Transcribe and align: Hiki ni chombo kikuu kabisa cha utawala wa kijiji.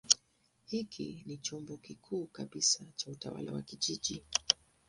Hiki 0.65 1.23
ni 1.25 1.37
chombo 1.37 1.77
kikuu 1.77 2.25
kabisa 2.25 2.85
cha 2.95 3.11
utawala 3.11 3.51
wa 3.53 3.61
kijiji. 3.61 4.23